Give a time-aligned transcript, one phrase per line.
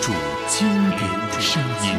[0.00, 0.12] 主
[0.48, 1.00] 经典
[1.38, 1.94] 声音。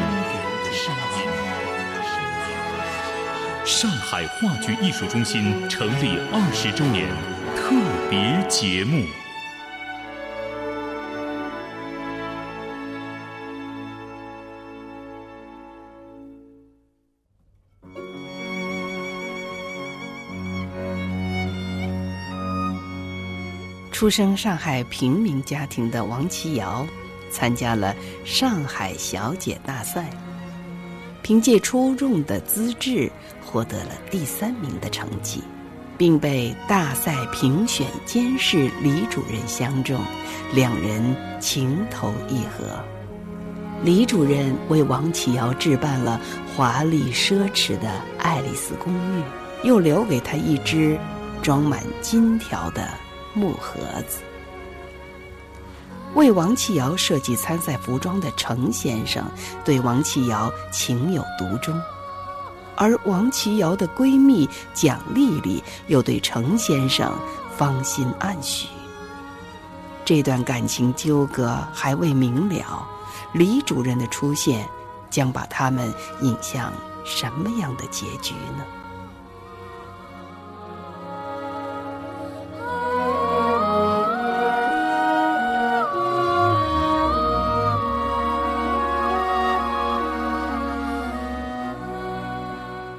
[3.64, 7.08] 上海话剧艺术中心成立二十周年
[7.56, 7.76] 特
[8.10, 9.06] 别节目。
[23.92, 26.84] 出生上海平民家庭的王琦瑶，
[27.32, 30.10] 参加了上海小姐大赛，
[31.22, 33.10] 凭借出众的资质
[33.44, 35.42] 获得了第三名的成绩，
[35.96, 39.98] 并被大赛评选监事李主任相中，
[40.52, 42.78] 两人情投意合。
[43.82, 46.20] 李主任为王启尧置办了
[46.54, 49.22] 华丽奢侈的爱丽丝公寓，
[49.64, 50.96] 又留给他一只
[51.42, 52.86] 装满金条的。
[53.34, 54.18] 木盒子。
[56.14, 59.24] 为王琦瑶设计参赛服装的程先生
[59.64, 61.80] 对王琦瑶情有独钟，
[62.76, 67.10] 而王琦瑶的闺蜜蒋丽丽又对程先生
[67.56, 68.68] 芳心暗许。
[70.04, 72.86] 这段感情纠葛还未明了，
[73.32, 74.68] 李主任的出现
[75.08, 76.72] 将把他们引向
[77.04, 78.64] 什么样的结局呢？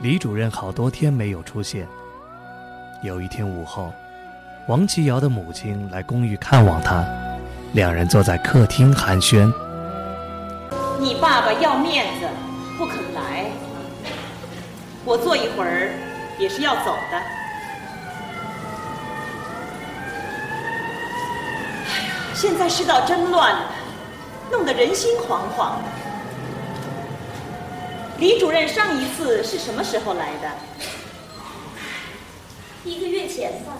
[0.04, 1.88] 李主任好多天没有出现。
[3.04, 3.94] 有一天午后，
[4.68, 7.06] 王琦瑶的母亲来公寓看望他，
[7.72, 9.50] 两人坐在客厅寒暄。
[11.00, 12.28] 你爸爸要面子，
[12.78, 13.46] 不肯来。
[15.06, 15.94] 我坐一会儿
[16.38, 17.22] 也是要走的。
[22.34, 23.56] 现在世道真乱，
[24.52, 25.76] 弄得人心惶惶。
[28.24, 30.50] 李主任上一次是什么时候来的？
[32.86, 33.74] 一个月前吧。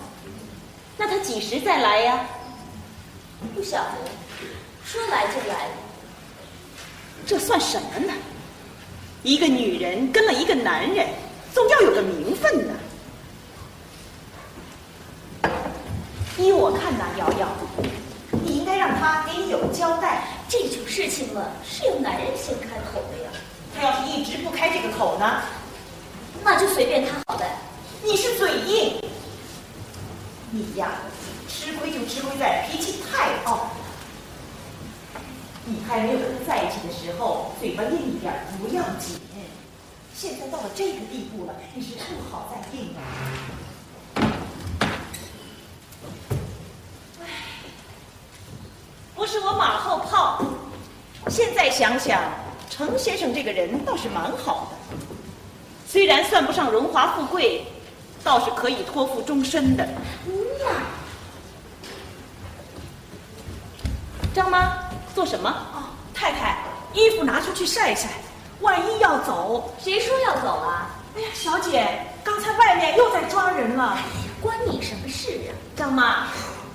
[0.98, 2.26] 那他几时再来呀？
[3.54, 3.94] 不晓得，
[4.84, 5.68] 说来就来。
[7.24, 8.12] 这算什么呢？
[9.22, 11.08] 一个女人跟了一个男人，
[11.54, 12.74] 总要有个名分呢。
[16.36, 17.48] 依我看呐，瑶瑶，
[18.30, 20.22] 你应该让他给你有个交代。
[20.50, 23.30] 这种事情嘛，是由男人先开口的呀。
[23.74, 25.42] 他要是一直不开这个口呢，
[26.44, 27.46] 那就随便他好了。
[28.04, 29.00] 你是嘴硬，
[30.50, 30.92] 你呀，
[31.48, 33.70] 吃亏就吃亏在脾气太傲。
[35.64, 39.18] 你还没有跟他在一起的时候，嘴巴硬一点不要紧。
[40.14, 43.00] 现在到了这个地步了，你是不好再硬了。
[49.16, 50.40] 不是我马后炮。
[51.28, 52.22] 现在想想。
[52.70, 54.96] 程先生这个人倒是蛮好的，
[55.86, 57.64] 虽然算不上荣华富贵，
[58.22, 59.86] 倒是可以托付终身的。
[60.26, 60.66] 嗯呐，
[64.34, 64.72] 张妈，
[65.14, 65.48] 做什么？
[65.48, 66.56] 哦，太太，
[66.92, 68.08] 衣服拿出去晒晒，
[68.60, 70.90] 万一要走，谁说要走啊？
[71.16, 71.86] 哎呀，小姐，
[72.24, 73.96] 刚才外面又在抓人了，
[74.40, 75.54] 关你什么事啊？
[75.76, 76.26] 张妈，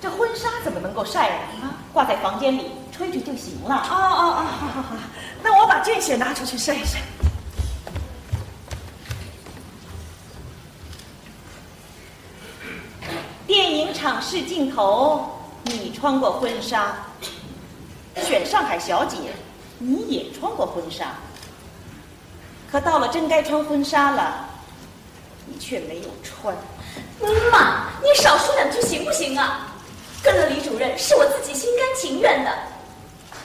[0.02, 1.36] 这婚纱怎么能够晒呀？
[1.62, 3.76] 啊，挂在房间里吹吹就行了。
[3.76, 4.96] 哦哦哦，好好好。
[5.44, 6.98] 那我把这些拿出去晒一晒。
[13.46, 15.30] 电影场试镜头，
[15.62, 16.96] 你穿过婚纱；
[18.16, 19.18] 选上海小姐，
[19.78, 21.14] 你也穿过婚纱。
[22.72, 24.50] 可到了真该穿婚纱了，
[25.46, 26.56] 你却没有穿。
[27.52, 29.68] 妈，你少说两句行不行啊？
[30.24, 32.52] 跟了李主任是我自己心甘情愿的。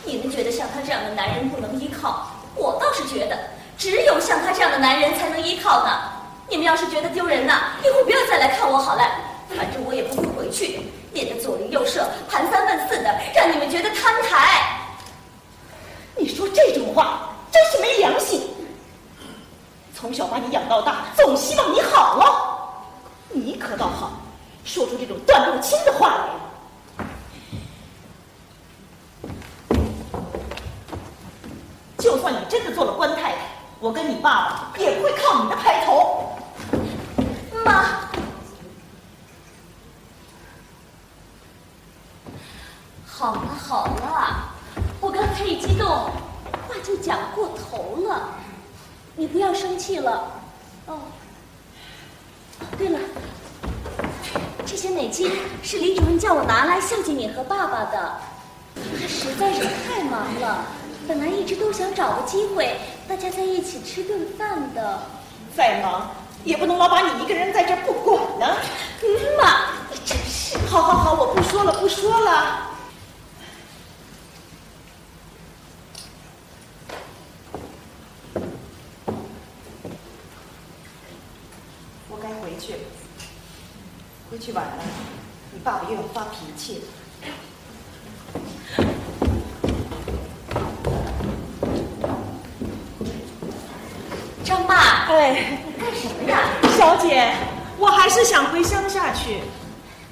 [0.04, 3.38] 你们觉得像他这样的男人不能依靠，我倒是觉得
[3.78, 5.90] 只有像他这样的男人才能依靠呢。
[6.48, 9.02] 你们要是觉得丢人呢，以后不要再来看我好了。
[9.56, 10.80] 反正我也不会回去，
[11.12, 14.78] 免得左邻右舍盘三问四的，让你们觉得摊台。
[16.16, 18.42] 你说这种话真是没良心。
[19.94, 22.74] 从小把你养到大，总希望你好了，
[23.30, 24.12] 你可倒好，
[24.64, 26.43] 说出这种断不清的话来。
[33.84, 36.32] 我跟你爸爸也不会靠你的抬头。
[37.66, 38.00] 妈，
[43.04, 44.48] 好了好了，
[45.02, 48.30] 我刚才一激动，话就讲过头了，
[49.16, 50.32] 你不要生气了。
[50.86, 51.00] 哦，
[52.78, 52.98] 对了，
[54.64, 55.30] 这些美金
[55.62, 58.12] 是李主任叫我拿来孝敬你和爸爸的，
[58.74, 60.64] 他实在是太忙了。
[61.06, 65.00] 本来一直都想找个机会，大家在一起吃顿饭的。
[65.56, 66.10] 再忙
[66.44, 68.56] 也不能老把你一个人在这不管呢。
[69.40, 70.58] 妈，你真是……
[70.66, 72.70] 好好好，我不说了，不说了。
[82.08, 82.80] 我该回去了，
[84.30, 84.82] 回去晚了，
[85.52, 86.84] 你爸爸又要发脾气了。
[94.44, 96.40] 张爸，哎，你干什么呀？
[96.76, 97.32] 小姐，
[97.78, 99.40] 我还是想回乡下去。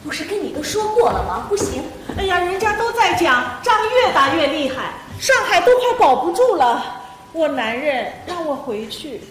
[0.04, 1.46] 不是跟你都说过了吗？
[1.48, 1.84] 不行。
[2.18, 7.00] 哎呀，人家都在讲仗越打越厉害，上海都快保不住了。
[7.32, 9.22] 我男人让我回去，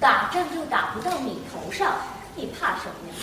[0.00, 1.92] 打仗就打不到你头上，
[2.34, 3.14] 你怕什么呀？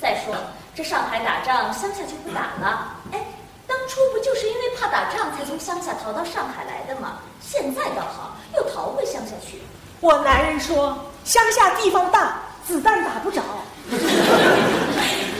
[0.00, 0.34] 再说
[0.74, 2.96] 这上海打仗，乡下就不打了。
[3.12, 3.18] 哎，
[3.66, 7.18] 当初不就是因为怕打仗才从乡下逃到上海来的吗？
[7.40, 9.60] 现在倒好，又逃回乡下去。
[10.00, 13.42] 我男人说乡下地方大，子弹打不着。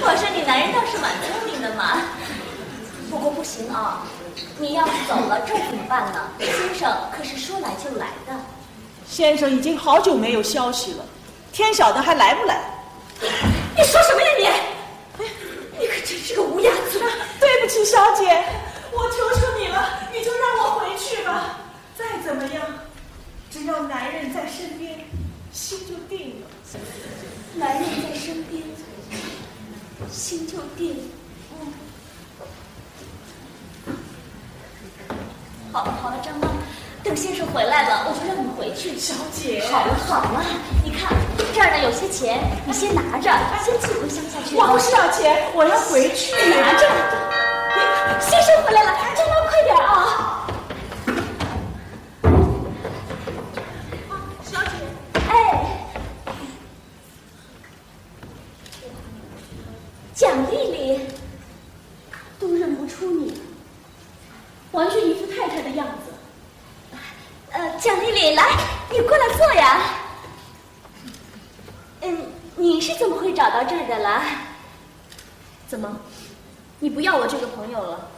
[0.04, 2.02] 我说你男人倒是蛮聪明的嘛。
[3.10, 4.02] 不过不行啊，
[4.58, 6.20] 你要是走了，这怎么办呢？
[6.38, 8.32] 先生可是说来就来的。
[9.06, 11.04] 先生已经好久没有消息了，
[11.52, 12.60] 天晓得还来不来？
[76.94, 78.08] 不要我这个朋友了？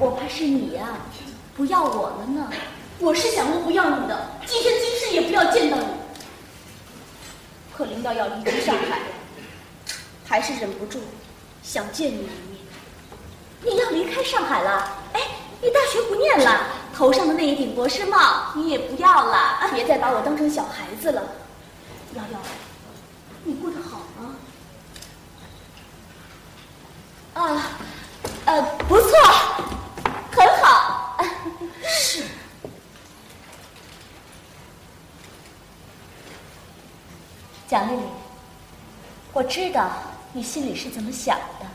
[0.00, 0.98] 我怕是你呀、
[1.56, 2.50] 不要我了呢。
[2.98, 5.86] 我是想过不要你的，今天今世也不要见到你。
[7.74, 9.00] 可领导要离开上海，
[10.26, 11.00] 还是忍不住
[11.62, 12.60] 想见你一面。
[13.62, 14.98] 你要离开上海了？
[15.14, 15.20] 哎，
[15.62, 19.68] 你大学不念了，头上的那一顶博士帽你也不要了。
[19.72, 21.22] 别再把我当成小孩子了。
[22.14, 22.38] 瑶瑶，
[23.44, 24.34] 你过得好吗？
[27.38, 27.62] 啊，
[28.46, 29.10] 呃，不错，
[30.32, 31.16] 很好。
[31.86, 32.24] 是。
[37.68, 38.02] 蒋丽丽，
[39.32, 39.88] 我知道
[40.32, 41.66] 你心里是怎么想的。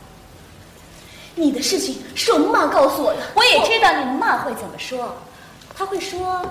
[1.33, 5.15] 你的事情是我妈告诉我的，我也知道你妈会怎么说，
[5.75, 6.42] 她会说，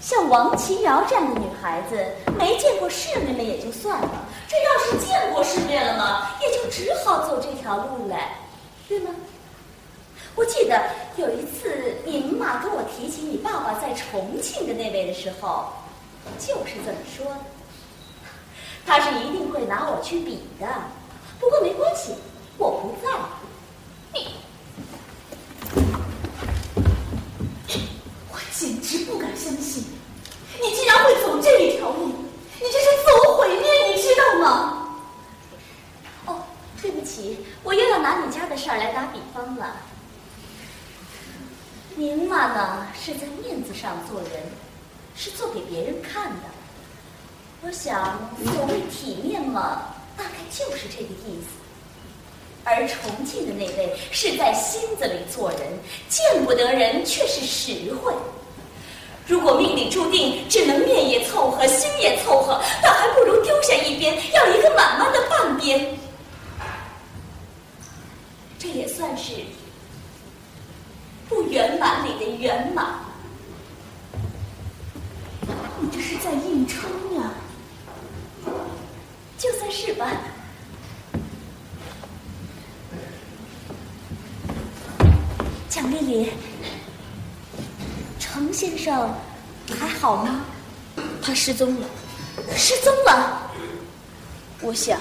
[0.00, 2.06] 像王琦瑶这样的女孩子，
[2.38, 4.08] 没见过世面了也就算了，
[4.48, 8.16] 这要是见过世面了嘛，也就只好走这条路了，
[8.88, 9.10] 对吗？
[10.34, 15.72] 我记得有一次，你妈跟我提起你爸爸在重庆的那位的时候，
[16.38, 17.40] 就是这么说的。
[18.86, 20.66] 他是一定会拿我去比的，
[21.38, 22.14] 不过没关系，
[22.56, 23.28] 我不在乎。
[24.12, 24.34] 你。
[28.30, 29.84] 我简直不敢相信，
[30.60, 34.96] 你竟然会走这一条路，你这是自我毁灭，你知道吗？
[36.24, 36.44] 哦，
[36.80, 39.76] 对不起，我又要拿你家的事儿来打比方了。
[41.94, 44.30] 您嘛呢，是在面子上做人，
[45.14, 46.40] 是做给别人看的。
[47.60, 52.64] 我想，所谓体面嘛，大概就是这个意思。
[52.82, 55.60] 而重庆的那位是在心子里做人，
[56.08, 58.12] 见不得人却是实惠。
[59.24, 65.96] 如果命里注定只能面也凑合，心也凑合，那还不如丢下一边，要一个满满的半边。
[68.58, 69.32] 这也算是
[71.28, 72.96] 不圆满里的圆满。
[75.80, 77.30] 你这是在硬撑呀！
[79.38, 80.10] 就算是吧。
[85.82, 86.30] 蒋丽丽，
[88.20, 89.12] 程先生
[89.80, 90.44] 还好吗？
[91.20, 91.86] 他失踪了。
[92.54, 93.50] 失踪了。
[94.60, 95.00] 我想，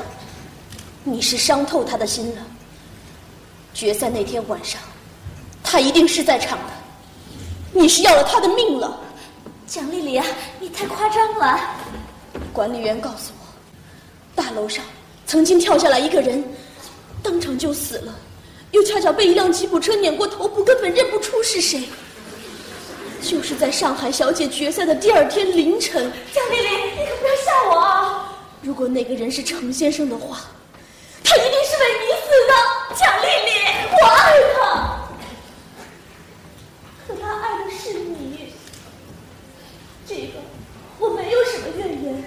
[1.04, 2.42] 你是伤透他的心了。
[3.76, 4.82] 决赛那天晚上，
[5.64, 6.74] 他一定是在场的。
[7.72, 9.00] 你是要了他的命了。
[9.68, 10.26] 蒋丽丽啊，
[10.60, 11.60] 你太夸张了。
[12.52, 13.46] 管理员告诉我，
[14.34, 14.84] 大楼上
[15.28, 16.44] 曾经跳下来一个人，
[17.22, 18.16] 当场就死了，
[18.72, 21.84] 又恰巧被一辆吉普车碾过头部，根本认不出是谁。
[23.22, 28.40] 就是在上海小姐决赛的第二天凌晨，蒋丽丽，你可不要吓我啊！
[28.62, 30.40] 如果那个人是程先生的话，
[31.24, 32.54] 他一定是为你死的。
[32.96, 33.51] 蒋丽丽，
[33.92, 34.20] 我爱
[34.56, 34.60] 他，
[37.08, 38.54] 可他爱的是你。
[40.08, 40.40] 这个
[40.98, 42.24] 我没有什么怨言，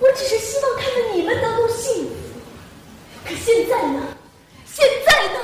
[0.00, 2.10] 我只是希望看着你们能够幸福。
[3.24, 4.02] 可现在呢？
[4.66, 5.40] 现在呢？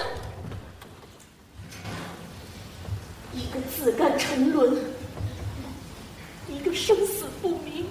[3.77, 4.77] 自甘沉沦，
[6.49, 7.87] 一个生死不明。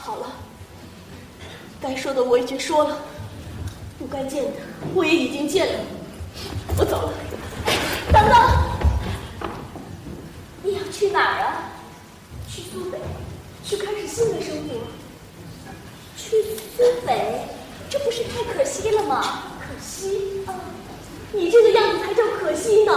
[0.00, 0.26] 好了，
[1.80, 2.98] 该说的我已经说了，
[3.98, 4.50] 不该见的
[4.94, 5.80] 我也已经见了，
[6.76, 7.12] 我走了。
[8.12, 9.50] 等等，
[10.62, 11.70] 你要去哪儿啊？
[12.48, 12.98] 去苏北，
[13.64, 14.74] 去开始新的生活。
[16.16, 16.42] 去
[16.76, 17.46] 苏北，
[17.88, 19.42] 这不是太可惜了吗？
[19.60, 20.54] 可惜啊。
[21.30, 21.77] 你这个样
[22.48, 22.92] 可惜呢，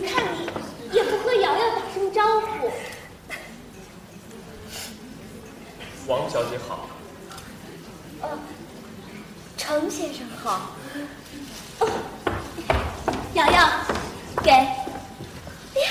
[0.00, 0.48] 你看你
[0.96, 2.70] 也不和瑶瑶打声招呼。
[6.06, 6.86] 王小姐好。
[8.22, 8.28] 呃，
[9.58, 10.70] 程先生好。
[11.80, 11.86] 哦，
[13.34, 13.68] 瑶瑶，
[14.42, 14.50] 给。
[14.50, 14.64] 哎
[15.76, 15.88] 呀，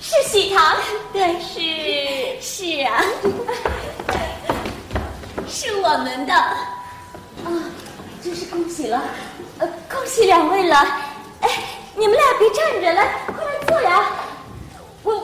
[0.00, 0.74] 是喜糖。
[1.12, 3.04] 对，是是啊，
[5.46, 6.32] 是我们的。
[6.34, 7.52] 啊，
[8.24, 9.02] 真是恭喜了，
[9.58, 10.76] 呃，恭喜两位了。
[11.42, 11.48] 哎，
[11.94, 13.21] 你们俩别站着，来，快来坐呀。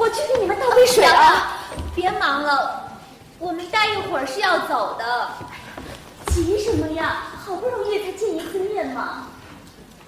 [0.09, 1.59] 我我去给你们倒杯水啊。
[1.95, 2.83] 别忙了。
[3.39, 5.29] 我们待一会儿是要走的，
[6.33, 7.25] 急什么呀？
[7.45, 9.27] 好不容易才见一次面嘛。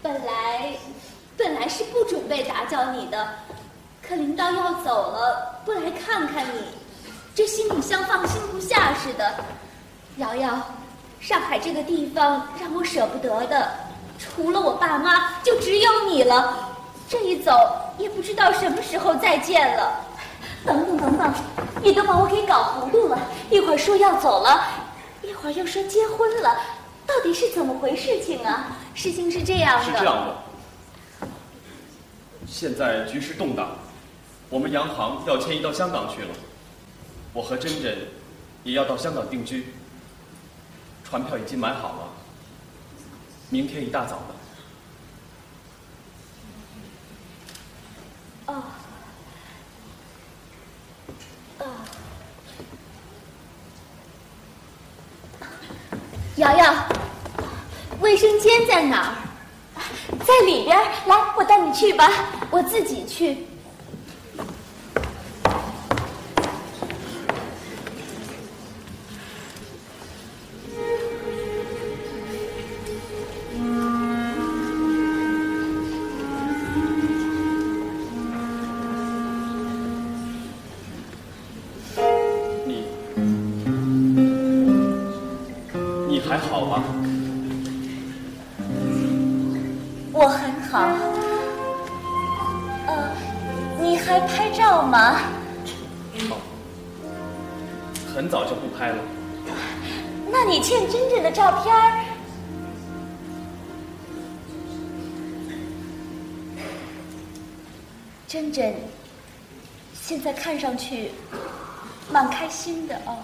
[0.03, 0.73] 本来，
[1.37, 3.29] 本来是不准备打搅你的，
[4.01, 6.65] 可领导要走了，不来看看你，
[7.35, 9.35] 这心里像放心不下似的。
[10.17, 10.59] 瑶瑶，
[11.21, 13.71] 上海这个地方让我舍不得的，
[14.19, 16.71] 除了我爸妈，就只有你了。
[17.09, 17.53] 这一走，
[18.01, 20.07] 也不知道什么时候再见了。
[20.65, 21.33] 等等等等，
[21.83, 23.19] 你都把我给搞糊涂了。
[23.51, 24.63] 一会儿说要走了，
[25.23, 26.61] 一会儿又说结婚了，
[27.07, 28.77] 到底是怎么回事情啊？
[28.95, 29.85] 事情是这样的。
[29.87, 31.29] 是这样的，
[32.47, 33.71] 现在局势动荡，
[34.51, 36.35] 我们洋行要迁移到香港去了，
[37.33, 37.97] 我和珍珍
[38.63, 39.73] 也要到香港定居，
[41.03, 42.09] 船票已经买好了，
[43.49, 44.35] 明天一大早的。
[48.51, 48.63] 哦。
[51.59, 51.67] 哦。
[56.37, 56.75] 瑶瑶，
[58.01, 59.15] 卫生间在哪儿？
[60.27, 60.77] 在里边。
[61.07, 62.11] 来，我带你去吧。
[62.51, 63.47] 我自己去。
[86.31, 86.85] 你，你好吗？
[90.13, 90.79] 我很好。
[92.87, 93.11] 呃，
[93.81, 95.17] 你还拍照吗？
[96.31, 96.37] 哦，
[98.15, 98.99] 很早就不拍了。
[100.31, 102.05] 那你欠珍珍的照片儿？
[108.29, 108.73] 珍珍
[109.93, 111.11] 现在看上去
[112.13, 113.19] 蛮开心的哦。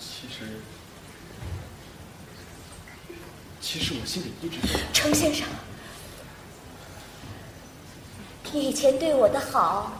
[0.00, 0.58] 其实，
[3.70, 4.56] 其实我心里一直……
[4.94, 5.46] 程先生，
[8.50, 9.92] 你以前对我的好，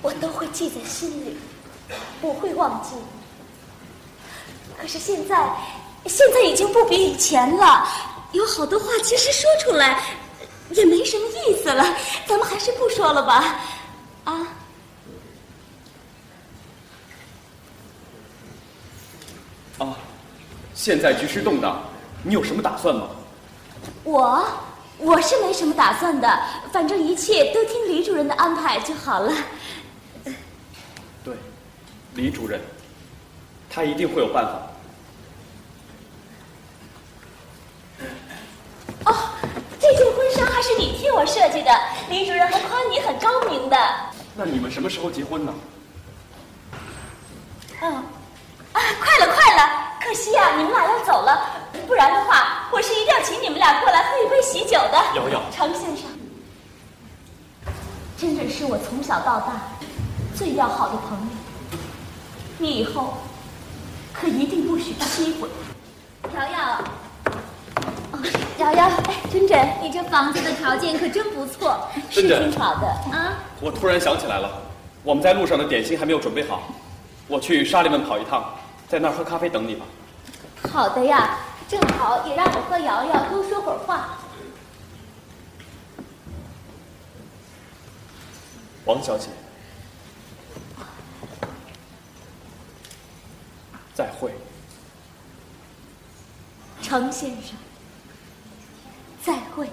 [0.00, 1.36] 我都会记在心里，
[2.18, 2.96] 不会忘记。
[4.80, 5.54] 可是现在，
[6.06, 7.86] 现在已经不比以前了，
[8.32, 10.02] 有好多话其实说出来
[10.70, 11.84] 也没什么意思了，
[12.26, 13.60] 咱们还是不说了吧，
[14.24, 14.46] 啊？
[19.76, 19.94] 啊，
[20.74, 21.82] 现在局势动荡，
[22.22, 23.08] 你有什么打算吗？
[24.04, 24.46] 我
[24.98, 26.28] 我是没什么打算的，
[26.70, 29.32] 反正一切都听李主任的安排就好了。
[31.24, 31.34] 对，
[32.14, 32.60] 李主任，
[33.70, 34.60] 他一定会有办法。
[39.06, 39.14] 哦，
[39.80, 41.70] 这件婚纱还是你替我设计的，
[42.10, 43.76] 李主任还夸你很高明的。
[44.34, 45.54] 那你们什么时候结婚呢？
[47.80, 48.02] 嗯，啊，
[48.72, 49.39] 快了快了，
[50.00, 51.46] 可惜呀、你们俩要走了，
[51.86, 54.98] 不然的话，我是一定要请你们俩过来喝一杯喜酒的。
[55.14, 56.06] 瑶瑶程先生，
[58.16, 59.60] 真真是我从小到大
[60.34, 61.78] 最要好的朋友，
[62.58, 63.18] 你以后
[64.12, 65.46] 可一定不许欺负
[66.34, 66.84] 瑶瑶。
[68.58, 71.78] 瑶瑶，哎，真真，你这房子的条件可真不错，
[72.10, 73.38] 是挺好的啊。
[73.60, 74.50] 我突然想起来了，
[75.02, 76.62] 我们在路上的点心还没有准备好，
[77.26, 78.44] 我去沙利文跑一趟，
[78.90, 79.86] 在那儿喝咖啡等你吧。
[80.72, 84.18] 好的呀，正好也让我和瑶瑶多说会儿话。
[88.86, 89.28] 王小姐，
[93.94, 94.34] 再会。
[96.82, 97.54] 程先生，
[99.22, 99.70] 再会。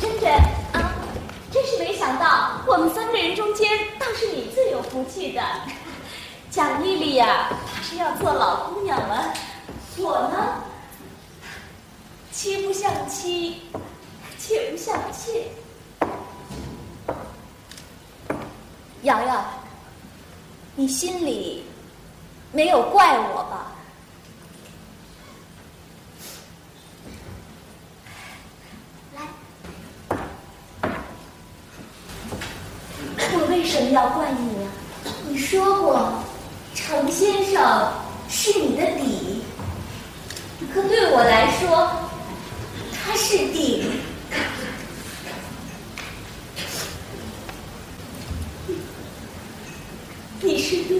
[0.00, 0.32] 真真
[0.72, 0.94] 啊，
[1.52, 3.68] 真是没想到，我们三个人中间
[4.00, 5.42] 倒是你最有福气的。
[6.50, 9.32] 蒋丽丽呀，她是要做老姑娘了，
[9.98, 10.64] 我呢，
[12.32, 13.62] 妻不像妻，
[14.38, 15.52] 妾不像妾。
[19.02, 19.44] 瑶瑶，
[20.76, 21.64] 你心里
[22.52, 23.72] 没有怪我吧？
[29.16, 29.22] 来，
[33.32, 34.70] 我为什么要怪你呀、
[35.28, 36.12] 你说过，
[36.72, 37.92] 程先生
[38.28, 39.42] 是你的底，
[40.72, 41.90] 可对我来说，
[43.04, 44.00] 他是顶。
[50.44, 50.98] 你是对，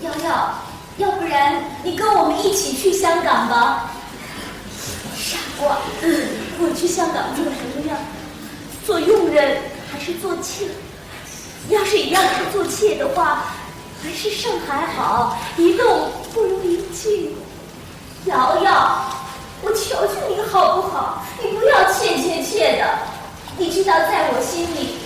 [0.00, 0.54] 瑶瑶，
[0.96, 3.90] 要不然你跟我们一起去香港吧。
[5.14, 5.76] 傻瓜，
[6.58, 7.96] 我去香港做什么呀？
[8.84, 9.58] 做佣人
[9.92, 10.66] 还是做妾？
[11.68, 13.44] 要是一样是做妾的话，
[14.02, 17.36] 还是上海好，一动不如一静。
[18.24, 19.06] 瑶瑶，
[19.62, 21.24] 我求求你好不好？
[21.40, 22.98] 你不要怯怯怯的。
[23.56, 24.98] 你知道，在我心里，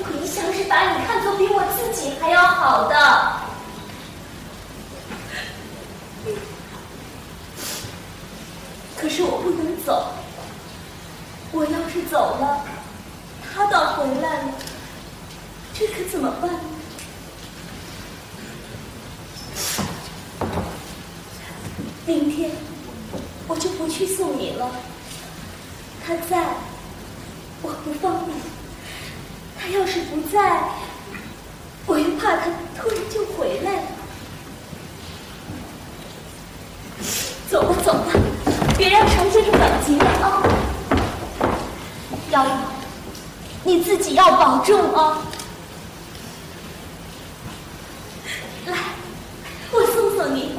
[0.00, 3.32] 我一向是把你看作比我自己还要好的。
[8.96, 10.08] 可是我不能走，
[11.52, 12.64] 我要是走了，
[13.42, 14.54] 他倒回来了，
[15.72, 16.60] 这可怎么办呢？
[22.04, 22.50] 明天
[23.48, 24.70] 我就不去送你了，
[26.06, 26.56] 他在，
[27.62, 28.34] 我不放你；
[29.58, 30.62] 他要是不在，
[31.86, 33.82] 我又怕他突然就回来了。
[37.48, 38.12] 走吧，走吧，
[38.76, 40.42] 别让程先生等急了啊！
[43.64, 45.22] 你自己要保重哦！
[48.66, 48.76] 来，
[49.72, 50.52] 我送送你。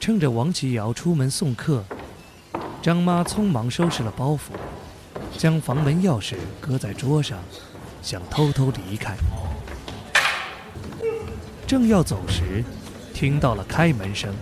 [0.00, 1.84] 趁着王琦瑶出门送客，
[2.80, 4.38] 张妈匆忙收拾了包袱，
[5.36, 7.38] 将房门钥匙搁在桌上，
[8.02, 9.16] 想偷偷离开。
[11.66, 12.64] 正要走时，
[13.12, 14.32] 听到了开门声，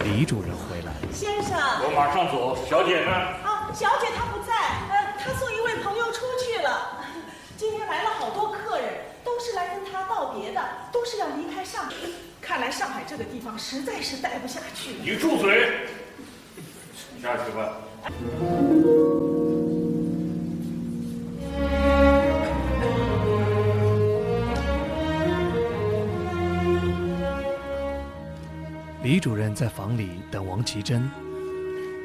[0.00, 0.92] 李主任回来。
[1.12, 2.56] 先生，我马上走。
[2.68, 3.51] 小姐呢？
[3.72, 4.52] 啊，小姐她不在，
[4.90, 7.00] 呃，她送一位朋友出去了。
[7.56, 8.86] 今天来了好多客人，
[9.24, 10.60] 都是来跟她道别的，
[10.92, 11.94] 都是要离开上海。
[12.40, 14.98] 看来上海这个地方实在是待不下去了。
[15.02, 15.88] 你住嘴！
[17.22, 17.78] 下去吧。
[29.02, 31.10] 李主任在房里等王奇珍，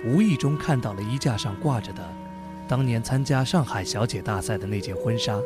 [0.07, 2.01] 无意中看到了衣架上挂着的
[2.67, 5.37] 当年参加上海小姐大赛的那件婚纱。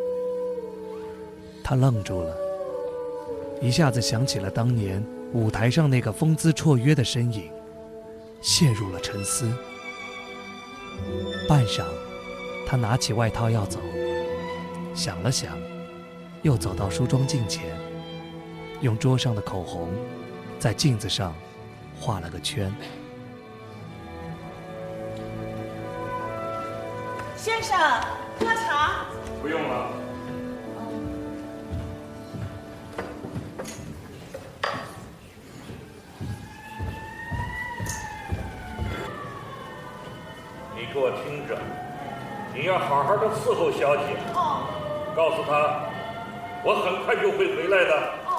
[1.63, 2.35] 他愣住了，
[3.61, 7.49] 一下子想起了当年舞台上那个风姿绰约的身影，
[8.41, 9.51] 陷入了沉思。
[11.47, 11.83] 半晌，
[12.67, 13.79] 他拿起外套要走，
[14.93, 15.57] 想了想，
[16.43, 17.63] 又走到梳妆镜前，
[18.81, 19.89] 用桌上的口红。
[20.59, 21.33] 在镜子上
[21.99, 22.71] 画了个圈。
[27.61, 27.79] 先生，
[28.39, 29.05] 喝茶。
[29.39, 29.87] 不用了。
[40.75, 41.55] 你给我听着，
[42.55, 44.17] 你要好好的伺候小姐。
[44.33, 44.65] 哦。
[45.15, 45.85] 告诉她，
[46.63, 48.30] 我很快就会回来的。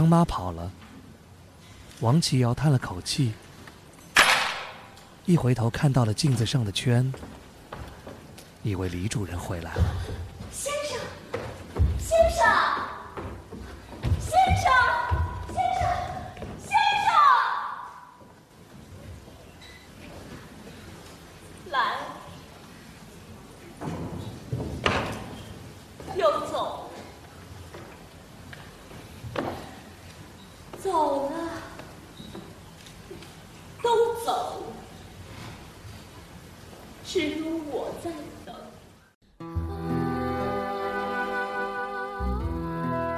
[0.00, 0.72] 张妈跑了。
[2.00, 3.34] 王琦瑶叹了口气，
[5.26, 7.12] 一回头看到了镜子上的圈，
[8.62, 9.82] 以为李主任回来了。
[10.50, 10.98] 先生，
[11.98, 12.46] 先生
[14.24, 14.64] 先生
[16.56, 16.72] 先
[17.04, 17.12] 生
[21.70, 22.19] 来。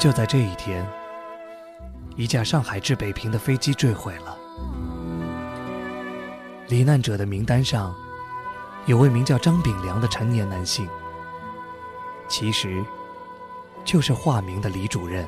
[0.02, 0.84] 就在这一天，
[2.16, 4.36] 一架上海至北平的飞机坠毁了。
[6.66, 7.94] 罹难者的名单上，
[8.86, 10.88] 有位名叫张炳良的成年男性，
[12.26, 12.84] 其实
[13.84, 15.24] 就是化名的李主任。